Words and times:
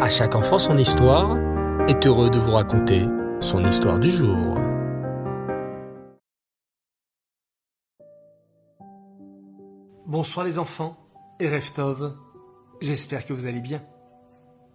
À 0.00 0.08
chaque 0.08 0.34
enfant 0.34 0.58
son 0.58 0.76
histoire 0.76 1.38
est 1.88 2.04
heureux 2.04 2.28
de 2.28 2.38
vous 2.38 2.50
raconter 2.50 3.06
son 3.38 3.64
histoire 3.64 4.00
du 4.00 4.10
jour. 4.10 4.58
Bonsoir 10.04 10.44
les 10.44 10.58
enfants 10.58 10.96
et 11.38 11.48
Reftov, 11.48 12.16
j'espère 12.80 13.24
que 13.24 13.32
vous 13.32 13.46
allez 13.46 13.60
bien. 13.60 13.84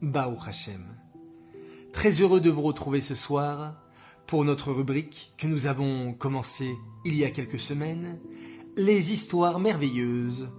Baou 0.01 0.37
Hashem. 0.47 0.85
Très 1.91 2.21
heureux 2.21 2.39
de 2.39 2.49
vous 2.49 2.61
retrouver 2.61 3.01
ce 3.01 3.13
soir 3.13 3.75
pour 4.25 4.45
notre 4.45 4.71
rubrique 4.71 5.33
que 5.37 5.47
nous 5.47 5.67
avons 5.67 6.13
commencée 6.13 6.73
il 7.03 7.15
y 7.15 7.25
a 7.25 7.31
quelques 7.31 7.59
semaines, 7.59 8.21
les 8.77 9.11
histoires 9.11 9.59
merveilleuses 9.59 10.49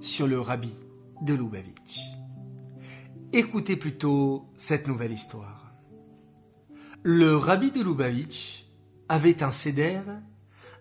sur 0.00 0.26
le 0.26 0.40
rabbi 0.40 0.72
de 1.20 1.34
Lubavitch. 1.34 2.00
Écoutez 3.32 3.76
plutôt 3.76 4.46
cette 4.56 4.86
nouvelle 4.86 5.12
histoire. 5.12 5.74
Le 7.02 7.36
rabbi 7.36 7.72
de 7.72 7.82
Lubavitch 7.82 8.66
avait 9.08 9.42
un 9.42 9.50
céder, 9.50 10.00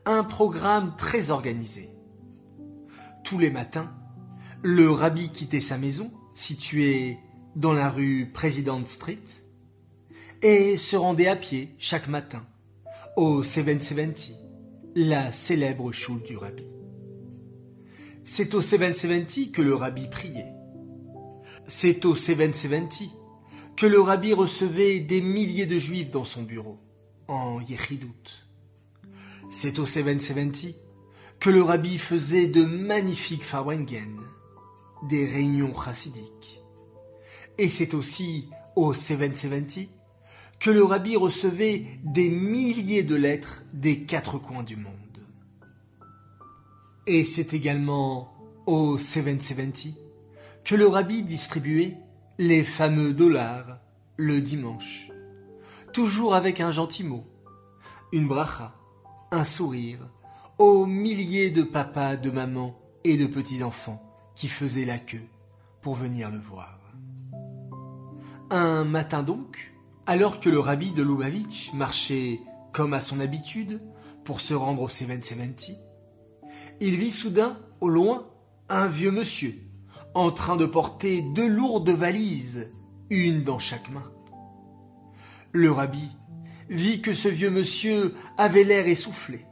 un 0.05 0.23
programme 0.23 0.95
très 0.95 1.31
organisé. 1.31 1.89
Tous 3.23 3.39
les 3.39 3.49
matins, 3.49 3.91
le 4.61 4.89
rabbi 4.91 5.29
quittait 5.29 5.59
sa 5.59 5.79
maison, 5.79 6.11
située 6.35 7.17
dans 7.55 7.73
la 7.73 7.89
rue 7.89 8.31
President 8.31 8.85
Street, 8.85 9.23
et 10.43 10.77
se 10.77 10.95
rendait 10.95 11.27
à 11.27 11.35
pied 11.35 11.75
chaque 11.79 12.07
matin 12.07 12.45
au 13.15 13.41
770, 13.41 14.35
la 14.95 15.31
célèbre 15.31 15.91
choule 15.91 16.21
du 16.21 16.37
rabbi. 16.37 16.69
C'est 18.23 18.53
au 18.53 18.61
770 18.61 19.51
que 19.51 19.61
le 19.63 19.73
rabbi 19.73 20.07
priait. 20.07 20.54
C'est 21.67 22.05
au 22.05 22.13
770 22.13 23.09
que 23.75 23.87
le 23.87 23.99
rabbi 23.99 24.33
recevait 24.33 24.99
des 24.99 25.19
milliers 25.19 25.65
de 25.65 25.79
juifs 25.79 26.11
dans 26.11 26.23
son 26.23 26.43
bureau, 26.43 26.77
en 27.27 27.59
Yechidout. 27.59 28.45
C'est 29.49 29.79
au 29.79 29.85
770 29.87 30.75
que 31.39 31.49
le 31.49 31.63
rabbi 31.63 31.97
faisait 31.97 32.45
de 32.45 32.63
magnifiques 32.63 33.43
farwengen, 33.43 34.19
des 35.09 35.25
réunions 35.25 35.73
chassidiques. 35.73 36.61
Et 37.57 37.67
c'est 37.67 37.95
aussi 37.95 38.47
au 38.75 38.93
770 38.93 39.89
que 40.59 40.69
le 40.69 40.83
rabbi 40.83 41.15
recevait 41.15 41.85
des 42.03 42.29
milliers 42.29 43.03
de 43.03 43.15
lettres 43.15 43.63
des 43.73 44.01
quatre 44.03 44.37
coins 44.37 44.63
du 44.63 44.77
monde. 44.77 44.93
Et 47.07 47.23
c'est 47.23 47.53
également 47.55 48.33
au 48.67 48.99
770 48.99 50.04
que 50.65 50.73
le 50.73 50.87
rabbi 50.87 51.21
distribuait 51.21 51.95
les 52.39 52.63
fameux 52.63 53.13
dollars 53.13 53.77
le 54.17 54.41
dimanche, 54.41 55.11
toujours 55.93 56.33
avec 56.33 56.59
un 56.59 56.71
gentil 56.71 57.03
mot, 57.03 57.23
une 58.11 58.27
bracha, 58.27 58.73
un 59.31 59.43
sourire, 59.43 60.09
aux 60.57 60.87
milliers 60.87 61.51
de 61.51 61.61
papas, 61.61 62.17
de 62.17 62.31
mamans 62.31 62.79
et 63.03 63.15
de 63.15 63.27
petits-enfants 63.27 64.01
qui 64.33 64.47
faisaient 64.47 64.85
la 64.85 64.97
queue 64.97 65.27
pour 65.81 65.93
venir 65.93 66.31
le 66.31 66.39
voir. 66.39 66.79
Un 68.49 68.85
matin 68.85 69.21
donc, 69.21 69.71
alors 70.07 70.39
que 70.39 70.49
le 70.49 70.59
rabbi 70.59 70.91
de 70.91 71.03
Lubavitch 71.03 71.73
marchait 71.73 72.41
comme 72.73 72.93
à 72.93 72.99
son 72.99 73.19
habitude 73.19 73.81
pour 74.23 74.41
se 74.41 74.55
rendre 74.55 74.81
au 74.81 74.89
770, 74.89 75.75
il 76.79 76.95
vit 76.95 77.11
soudain, 77.11 77.59
au 77.81 77.89
loin, 77.89 78.27
un 78.67 78.87
vieux 78.87 79.11
monsieur, 79.11 79.64
en 80.15 80.31
train 80.31 80.55
de 80.55 80.65
porter 80.65 81.21
deux 81.21 81.47
lourdes 81.47 81.89
valises, 81.89 82.71
une 83.09 83.43
dans 83.43 83.59
chaque 83.59 83.91
main. 83.91 84.11
Le 85.51 85.71
rabbi 85.71 86.09
vit 86.69 87.01
que 87.01 87.13
ce 87.13 87.27
vieux 87.27 87.51
monsieur 87.51 88.15
avait 88.37 88.63
l'air 88.63 88.87
essoufflé. 88.87 89.45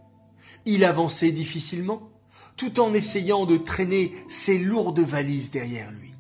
Il 0.66 0.86
avançait 0.86 1.32
difficilement, 1.32 2.10
tout 2.56 2.80
en 2.80 2.94
essayant 2.94 3.46
de 3.46 3.58
traîner 3.58 4.14
ses 4.30 4.58
lourdes 4.58 5.02
valises 5.02 5.52
derrière 5.52 5.92
lui. 5.92 6.14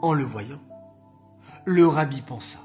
En 0.00 0.14
le 0.14 0.24
voyant, 0.24 0.62
le 1.64 1.86
rabbi 1.86 2.22
pensa. 2.22 2.60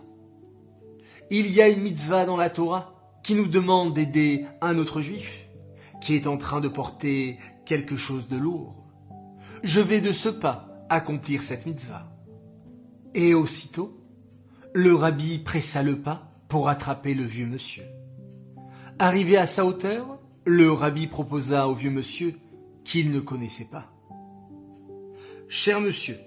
Il 1.29 1.51
y 1.51 1.61
a 1.61 1.67
une 1.67 1.81
mitzvah 1.81 2.25
dans 2.25 2.37
la 2.37 2.49
Torah 2.49 2.95
qui 3.21 3.35
nous 3.35 3.47
demande 3.47 3.93
d'aider 3.93 4.45
un 4.61 4.77
autre 4.77 5.01
juif 5.01 5.49
qui 5.99 6.15
est 6.15 6.27
en 6.27 6.37
train 6.37 6.61
de 6.61 6.69
porter 6.69 7.37
quelque 7.65 7.97
chose 7.97 8.29
de 8.29 8.37
lourd. 8.37 8.86
Je 9.63 9.81
vais 9.81 10.01
de 10.01 10.11
ce 10.11 10.29
pas 10.29 10.85
accomplir 10.89 11.41
cette 11.41 11.65
mitzvah. 11.65 12.11
Et 13.13 13.33
aussitôt, 13.33 13.99
le 14.73 14.93
rabbi 14.93 15.39
pressa 15.39 15.81
le 15.81 15.99
pas 15.99 16.31
pour 16.47 16.69
attraper 16.69 17.13
le 17.13 17.23
vieux 17.23 17.47
monsieur. 17.47 17.83
Arrivé 18.99 19.37
à 19.37 19.45
sa 19.45 19.65
hauteur, 19.65 20.19
le 20.45 20.71
rabbi 20.71 21.07
proposa 21.07 21.67
au 21.67 21.73
vieux 21.73 21.89
monsieur 21.89 22.35
qu'il 22.83 23.11
ne 23.11 23.19
connaissait 23.19 23.65
pas. 23.65 23.91
Cher 25.49 25.81
monsieur, 25.81 26.17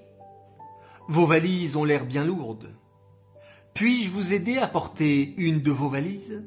vos 1.08 1.26
valises 1.26 1.76
ont 1.76 1.84
l'air 1.84 2.04
bien 2.04 2.24
lourdes. 2.24 2.74
Puis-je 3.74 4.10
vous 4.10 4.34
aider 4.34 4.58
à 4.58 4.66
porter 4.66 5.34
une 5.36 5.60
de 5.60 5.70
vos 5.70 5.88
valises? 5.88 6.44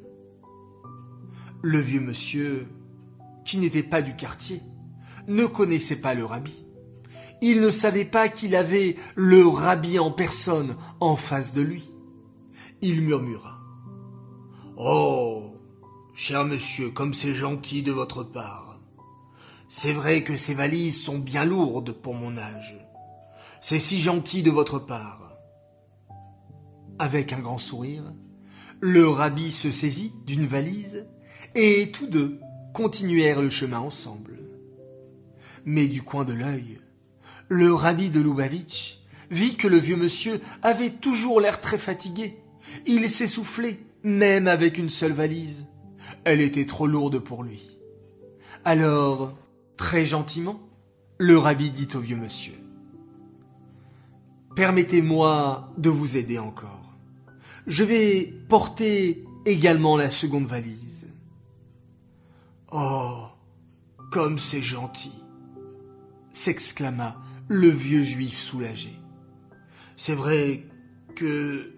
Le 1.61 1.79
vieux 1.79 2.01
monsieur, 2.01 2.67
qui 3.45 3.57
n'était 3.57 3.83
pas 3.83 4.01
du 4.01 4.15
quartier, 4.15 4.61
ne 5.27 5.45
connaissait 5.45 6.01
pas 6.01 6.13
le 6.13 6.25
rabbi. 6.25 6.61
Il 7.45 7.59
ne 7.59 7.71
savait 7.71 8.05
pas 8.05 8.29
qu'il 8.29 8.55
avait 8.55 8.95
le 9.15 9.45
rabbi 9.45 9.99
en 9.99 10.11
personne 10.11 10.77
en 11.01 11.17
face 11.17 11.53
de 11.53 11.61
lui. 11.61 11.91
Il 12.81 13.01
murmura. 13.01 13.59
Oh. 14.77 15.51
Cher 16.13 16.45
monsieur, 16.45 16.89
comme 16.89 17.13
c'est 17.13 17.33
gentil 17.33 17.83
de 17.83 17.91
votre 17.91 18.23
part. 18.23 18.79
C'est 19.67 19.91
vrai 19.91 20.23
que 20.23 20.37
ces 20.37 20.53
valises 20.53 21.01
sont 21.01 21.19
bien 21.19 21.43
lourdes 21.43 21.91
pour 21.91 22.13
mon 22.13 22.37
âge. 22.37 22.79
C'est 23.59 23.77
si 23.77 23.99
gentil 23.99 24.41
de 24.41 24.51
votre 24.51 24.79
part. 24.79 25.35
Avec 26.97 27.33
un 27.33 27.39
grand 27.39 27.57
sourire, 27.57 28.05
le 28.79 29.05
rabbi 29.09 29.51
se 29.51 29.69
saisit 29.69 30.13
d'une 30.25 30.47
valise 30.47 31.05
et 31.55 31.91
tous 31.91 32.07
deux 32.07 32.39
continuèrent 32.73 33.41
le 33.41 33.49
chemin 33.49 33.79
ensemble. 33.79 34.39
Mais 35.65 35.87
du 35.87 36.03
coin 36.03 36.23
de 36.23 36.31
l'œil, 36.31 36.79
le 37.49 37.73
rabbi 37.73 38.09
de 38.09 38.19
Lubavitch 38.19 38.99
vit 39.31 39.55
que 39.55 39.67
le 39.67 39.77
vieux 39.77 39.95
monsieur 39.95 40.39
avait 40.61 40.91
toujours 40.91 41.41
l'air 41.41 41.61
très 41.61 41.77
fatigué. 41.77 42.37
Il 42.85 43.09
s'essoufflait, 43.09 43.79
même 44.03 44.47
avec 44.47 44.77
une 44.77 44.89
seule 44.89 45.13
valise. 45.13 45.65
Elle 46.23 46.41
était 46.41 46.65
trop 46.65 46.87
lourde 46.87 47.19
pour 47.19 47.43
lui. 47.43 47.77
Alors, 48.65 49.33
très 49.77 50.05
gentiment, 50.05 50.59
le 51.17 51.37
rabbi 51.37 51.71
dit 51.71 51.87
au 51.95 51.99
vieux 51.99 52.15
monsieur 52.15 52.53
Permettez-moi 54.55 55.73
de 55.77 55.89
vous 55.89 56.17
aider 56.17 56.37
encore. 56.37 56.95
Je 57.65 57.83
vais 57.83 58.33
porter 58.49 59.25
également 59.45 59.97
la 59.97 60.09
seconde 60.09 60.45
valise. 60.45 61.07
Oh, 62.71 63.25
comme 64.11 64.37
c'est 64.37 64.61
gentil 64.61 65.22
s'exclama 66.33 67.21
le 67.47 67.69
vieux 67.69 68.03
juif 68.03 68.37
soulagé. 68.37 68.99
C'est 69.95 70.15
vrai 70.15 70.65
que 71.15 71.73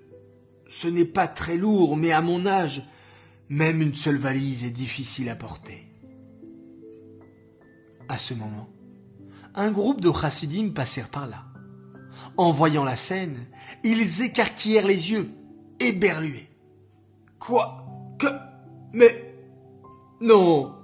ce 0.68 0.88
n'est 0.88 1.06
pas 1.06 1.28
très 1.28 1.58
lourd, 1.58 1.98
mais 1.98 2.12
à 2.12 2.22
mon 2.22 2.46
âge, 2.46 2.88
même 3.50 3.82
une 3.82 3.96
seule 3.96 4.18
valise 4.18 4.66
est 4.66 4.72
difficile 4.72 5.30
à 5.30 5.36
porter. 5.36 5.86
À 8.10 8.18
ce 8.18 8.34
moment, 8.34 8.70
un 9.54 9.72
groupe 9.72 10.02
de 10.02 10.12
chassidim 10.12 10.70
passèrent 10.70 11.10
par 11.10 11.28
là. 11.28 11.46
En 12.38 12.52
voyant 12.52 12.84
la 12.84 12.96
scène, 12.96 13.46
ils 13.84 14.24
écarquillèrent 14.24 14.88
les 14.88 15.12
yeux, 15.12 15.29
éberlués. 15.79 16.50
Quoi? 17.40 17.85
Que? 18.18 18.28
Mais 18.94 19.35
Non 20.22 20.76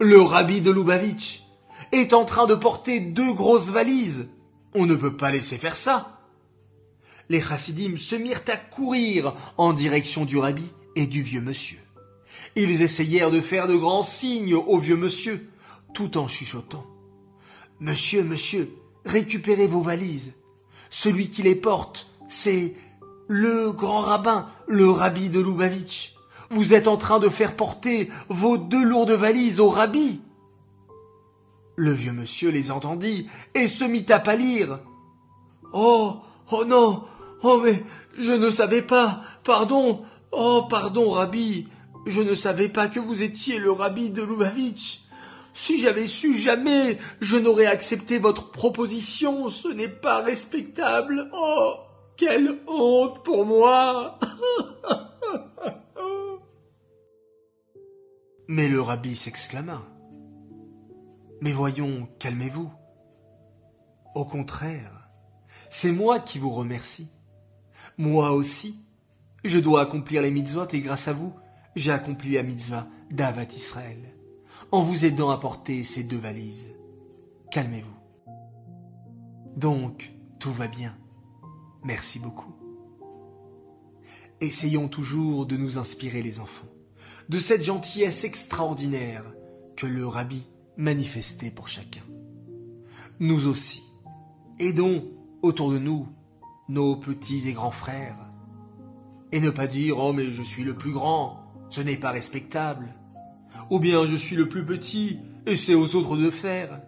Le 0.00 0.20
rabbi 0.20 0.60
de 0.60 0.70
Lubavitch 0.70 1.43
est 1.92 2.12
en 2.12 2.24
train 2.24 2.46
de 2.46 2.54
porter 2.54 3.00
deux 3.00 3.32
grosses 3.32 3.70
valises. 3.70 4.28
On 4.74 4.86
ne 4.86 4.94
peut 4.94 5.16
pas 5.16 5.30
laisser 5.30 5.58
faire 5.58 5.76
ça. 5.76 6.20
Les 7.28 7.40
chassidim 7.40 7.96
se 7.96 8.16
mirent 8.16 8.42
à 8.48 8.56
courir 8.56 9.34
en 9.56 9.72
direction 9.72 10.24
du 10.24 10.36
rabbi 10.36 10.70
et 10.96 11.06
du 11.06 11.22
vieux 11.22 11.40
monsieur. 11.40 11.78
Ils 12.56 12.82
essayèrent 12.82 13.30
de 13.30 13.40
faire 13.40 13.66
de 13.66 13.76
grands 13.76 14.02
signes 14.02 14.54
au 14.54 14.78
vieux 14.78 14.96
monsieur, 14.96 15.48
tout 15.94 16.18
en 16.18 16.26
chuchotant. 16.26 16.84
Monsieur, 17.80 18.22
monsieur, 18.22 18.70
récupérez 19.04 19.66
vos 19.66 19.80
valises. 19.80 20.34
Celui 20.90 21.30
qui 21.30 21.42
les 21.42 21.56
porte, 21.56 22.08
c'est 22.28 22.74
le 23.26 23.72
grand 23.72 24.00
rabbin, 24.00 24.48
le 24.66 24.88
rabbi 24.90 25.30
de 25.30 25.40
Lubavitch. 25.40 26.14
Vous 26.50 26.74
êtes 26.74 26.88
en 26.88 26.96
train 26.96 27.18
de 27.18 27.28
faire 27.28 27.56
porter 27.56 28.10
vos 28.28 28.58
deux 28.58 28.84
lourdes 28.84 29.10
valises 29.12 29.60
au 29.60 29.70
rabbi. 29.70 30.20
Le 31.76 31.92
vieux 31.92 32.12
monsieur 32.12 32.50
les 32.50 32.70
entendit 32.70 33.28
et 33.54 33.66
se 33.66 33.84
mit 33.84 34.06
à 34.10 34.20
pâlir. 34.20 34.80
Oh, 35.72 36.18
oh 36.52 36.64
non, 36.64 37.04
Oh, 37.46 37.60
mais 37.62 37.84
je 38.16 38.32
ne 38.32 38.48
savais 38.48 38.80
pas. 38.80 39.20
Pardon. 39.44 40.02
Oh, 40.32 40.66
pardon, 40.68 41.10
Rabbi. 41.10 41.68
Je 42.06 42.22
ne 42.22 42.34
savais 42.34 42.70
pas 42.70 42.88
que 42.88 42.98
vous 42.98 43.22
étiez 43.22 43.58
le 43.58 43.70
Rabbi 43.70 44.08
de 44.08 44.22
Lubavitch. 44.22 45.02
Si 45.52 45.78
j'avais 45.78 46.06
su 46.06 46.34
jamais, 46.38 46.98
je 47.20 47.36
n'aurais 47.36 47.66
accepté 47.66 48.18
votre 48.18 48.50
proposition. 48.50 49.50
Ce 49.50 49.68
n'est 49.68 49.88
pas 49.88 50.22
respectable. 50.22 51.30
Oh, 51.34 51.74
quelle 52.16 52.60
honte 52.66 53.22
pour 53.22 53.44
moi. 53.44 54.18
Mais 58.48 58.68
le 58.68 58.80
rabbi 58.80 59.16
s'exclama. 59.16 59.82
Mais 61.44 61.52
voyons, 61.52 62.08
calmez-vous. 62.18 62.72
Au 64.14 64.24
contraire, 64.24 65.10
c'est 65.68 65.92
moi 65.92 66.18
qui 66.18 66.38
vous 66.38 66.48
remercie. 66.48 67.10
Moi 67.98 68.32
aussi, 68.32 68.82
je 69.44 69.58
dois 69.58 69.82
accomplir 69.82 70.22
les 70.22 70.30
mitzvot 70.30 70.66
et 70.72 70.80
grâce 70.80 71.06
à 71.06 71.12
vous, 71.12 71.34
j'ai 71.76 71.92
accompli 71.92 72.32
la 72.32 72.42
mitzvah 72.42 72.86
d'Avat 73.10 73.52
Israël, 73.54 74.16
en 74.72 74.80
vous 74.80 75.04
aidant 75.04 75.28
à 75.28 75.36
porter 75.36 75.82
ces 75.82 76.02
deux 76.02 76.16
valises. 76.16 76.74
Calmez-vous. 77.50 77.98
Donc, 79.54 80.14
tout 80.40 80.52
va 80.52 80.66
bien. 80.66 80.96
Merci 81.82 82.20
beaucoup. 82.20 82.56
Essayons 84.40 84.88
toujours 84.88 85.44
de 85.44 85.58
nous 85.58 85.76
inspirer 85.76 86.22
les 86.22 86.40
enfants, 86.40 86.72
de 87.28 87.38
cette 87.38 87.64
gentillesse 87.64 88.24
extraordinaire 88.24 89.30
que 89.76 89.86
le 89.86 90.06
rabbi 90.06 90.48
manifestait 90.76 91.50
pour 91.50 91.68
chacun. 91.68 92.02
Nous 93.20 93.46
aussi, 93.46 93.82
aidons 94.58 95.04
autour 95.42 95.70
de 95.70 95.78
nous 95.78 96.08
nos 96.68 96.96
petits 96.96 97.48
et 97.48 97.52
grands 97.52 97.70
frères, 97.70 98.18
et 99.32 99.40
ne 99.40 99.50
pas 99.50 99.66
dire 99.66 99.98
Oh 99.98 100.12
mais 100.12 100.30
je 100.30 100.42
suis 100.42 100.64
le 100.64 100.74
plus 100.74 100.92
grand, 100.92 101.44
ce 101.68 101.80
n'est 101.80 101.96
pas 101.96 102.10
respectable, 102.10 102.88
ou 103.70 103.78
bien 103.78 104.06
je 104.06 104.16
suis 104.16 104.36
le 104.36 104.48
plus 104.48 104.64
petit, 104.64 105.20
et 105.46 105.56
c'est 105.56 105.74
aux 105.74 105.94
autres 105.94 106.16
de 106.16 106.30
faire. 106.30 106.80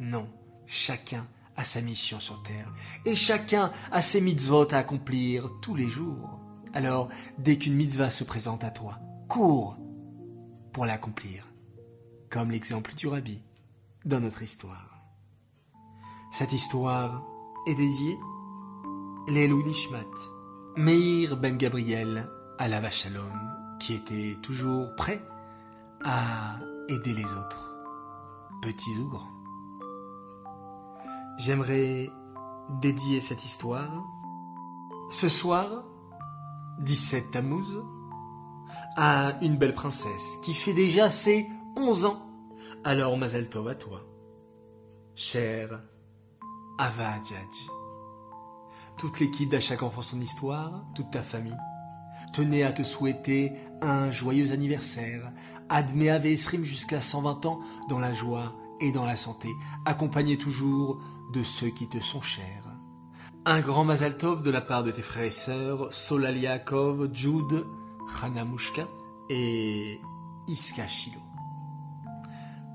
Non, 0.00 0.28
chacun 0.66 1.26
a 1.56 1.64
sa 1.64 1.80
mission 1.80 2.20
sur 2.20 2.42
terre, 2.42 2.72
et 3.04 3.14
chacun 3.14 3.72
a 3.90 4.02
ses 4.02 4.20
mitzvot 4.20 4.72
à 4.72 4.78
accomplir 4.78 5.50
tous 5.62 5.74
les 5.74 5.88
jours. 5.88 6.38
Alors, 6.74 7.08
dès 7.38 7.56
qu'une 7.56 7.74
mitzvah 7.74 8.10
se 8.10 8.24
présente 8.24 8.62
à 8.62 8.70
toi, 8.70 8.98
cours 9.28 9.78
pour 10.72 10.86
l'accomplir, 10.86 11.47
comme 12.30 12.50
l'exemple 12.50 12.94
du 12.94 13.08
rabbi 13.08 13.42
dans 14.04 14.20
notre 14.20 14.42
histoire. 14.42 15.02
Cette 16.30 16.52
histoire 16.52 17.24
est 17.66 17.74
dédiée 17.74 18.18
Lelou 19.28 19.62
Nishmat, 19.62 20.04
Meir 20.76 21.36
Ben 21.36 21.56
Gabriel 21.56 22.28
à 22.58 22.90
Shalom, 22.90 23.32
qui 23.80 23.94
était 23.94 24.36
toujours 24.42 24.94
prêt 24.96 25.22
à 26.04 26.58
aider 26.88 27.12
les 27.12 27.24
autres, 27.24 27.74
petits 28.62 28.96
ou 28.98 29.08
grands. 29.08 29.32
J'aimerais 31.38 32.10
dédier 32.80 33.20
cette 33.20 33.44
histoire 33.44 34.04
ce 35.10 35.28
soir, 35.28 35.84
17 36.80 37.30
Tammuz, 37.30 37.82
à 38.96 39.34
une 39.40 39.56
belle 39.56 39.74
princesse 39.74 40.38
qui 40.42 40.52
fait 40.52 40.74
déjà 40.74 41.08
ses 41.08 41.48
11 41.78 42.06
ans. 42.06 42.26
Alors 42.82 43.16
Mazel 43.16 43.48
Tov 43.48 43.68
à 43.68 43.74
toi, 43.76 44.00
cher 45.14 45.80
Ava 46.76 47.14
Djadj. 47.22 47.70
Toute 48.96 49.20
l'équipe 49.20 49.48
d'À 49.48 49.60
chaque 49.60 49.84
enfant 49.84 50.02
son 50.02 50.20
histoire, 50.20 50.84
toute 50.96 51.12
ta 51.12 51.22
famille, 51.22 51.56
tenait 52.32 52.64
à 52.64 52.72
te 52.72 52.82
souhaiter 52.82 53.52
un 53.80 54.10
joyeux 54.10 54.50
anniversaire, 54.50 55.30
admet 55.68 56.08
Esrim 56.08 56.64
jusqu'à 56.64 57.00
120 57.00 57.46
ans 57.46 57.60
dans 57.88 58.00
la 58.00 58.12
joie 58.12 58.56
et 58.80 58.90
dans 58.90 59.04
la 59.04 59.16
santé, 59.16 59.48
accompagné 59.84 60.36
toujours 60.36 61.00
de 61.32 61.44
ceux 61.44 61.70
qui 61.70 61.88
te 61.88 62.00
sont 62.00 62.22
chers. 62.22 62.64
Un 63.44 63.60
grand 63.60 63.84
Mazal 63.84 64.16
Tov 64.16 64.42
de 64.42 64.50
la 64.50 64.60
part 64.60 64.82
de 64.82 64.90
tes 64.90 65.02
frères 65.02 65.24
et 65.24 65.30
sœurs, 65.30 65.92
Solaliakov, 65.92 67.14
Jude, 67.14 67.66
Hanamushka 68.20 68.88
et 69.30 70.00
Iska 70.48 70.88
Shilo. 70.88 71.27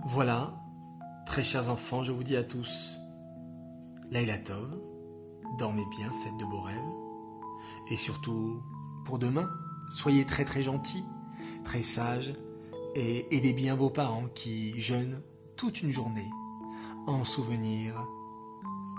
Voilà, 0.05 0.53
très 1.25 1.43
chers 1.43 1.69
enfants, 1.69 2.03
je 2.03 2.11
vous 2.11 2.25
dis 2.25 2.35
à 2.35 2.43
tous, 2.43 2.99
Laila 4.11 4.37
Tov, 4.37 4.77
dormez 5.57 5.85
bien, 5.97 6.11
faites 6.23 6.35
de 6.37 6.43
beaux 6.43 6.59
rêves, 6.59 6.77
et 7.89 7.95
surtout, 7.95 8.61
pour 9.05 9.17
demain, 9.17 9.49
soyez 9.89 10.25
très 10.25 10.43
très 10.43 10.61
gentils, 10.61 11.05
très 11.63 11.81
sages, 11.81 12.33
et 12.95 13.33
aidez 13.33 13.53
bien 13.53 13.75
vos 13.75 13.89
parents 13.89 14.27
qui 14.35 14.77
jeûnent 14.77 15.21
toute 15.55 15.81
une 15.81 15.91
journée 15.91 16.29
en 17.07 17.23
souvenir 17.23 18.05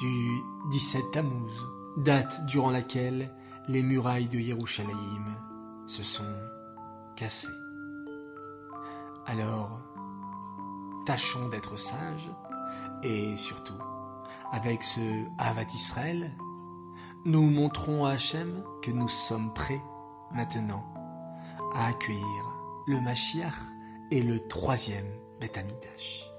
du 0.00 0.40
17 0.70 1.02
Tammuz, 1.12 1.52
date 1.98 2.46
durant 2.46 2.70
laquelle 2.70 3.30
les 3.68 3.82
murailles 3.82 4.28
de 4.28 4.38
Yerushalayim 4.38 5.36
se 5.86 6.02
sont 6.02 6.34
cassées. 7.14 7.48
Alors, 9.26 9.80
tâchons 11.04 11.48
d'être 11.48 11.76
sages 11.76 12.30
et 13.02 13.36
surtout, 13.36 13.78
avec 14.52 14.82
ce 14.82 15.00
Havat 15.38 15.66
Israël, 15.74 16.32
nous 17.24 17.50
montrons 17.50 18.04
à 18.04 18.12
Hachem 18.12 18.62
que 18.82 18.90
nous 18.90 19.08
sommes 19.08 19.52
prêts 19.54 19.82
maintenant 20.32 20.84
à 21.74 21.88
accueillir 21.88 22.56
le 22.86 23.00
Mashiach 23.00 23.54
et 24.10 24.22
le 24.22 24.46
troisième 24.48 25.08
Beth 25.40 25.56
Amidash. 25.56 26.30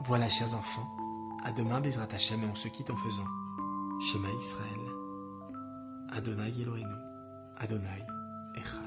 Voilà, 0.00 0.28
chers 0.28 0.54
enfants, 0.54 0.88
à 1.44 1.52
demain, 1.52 1.80
Bezrat 1.80 2.08
Hashem, 2.12 2.42
et 2.42 2.46
on 2.46 2.54
se 2.54 2.68
quitte 2.68 2.90
en 2.90 2.96
faisant 2.96 3.26
Shema 4.00 4.28
Israël, 4.28 4.80
Adonai 6.12 6.52
Elohenu, 6.60 6.94
Adonai 7.58 8.04
Echad. 8.56 8.85